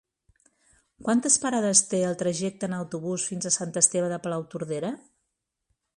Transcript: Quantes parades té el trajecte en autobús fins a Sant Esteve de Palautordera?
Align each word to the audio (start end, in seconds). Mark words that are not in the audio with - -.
Quantes 1.07 1.35
parades 1.43 1.83
té 1.91 1.99
el 2.07 2.17
trajecte 2.23 2.69
en 2.69 2.75
autobús 2.79 3.29
fins 3.33 3.51
a 3.51 3.55
Sant 3.59 3.77
Esteve 3.83 4.11
de 4.15 4.21
Palautordera? 4.25 4.93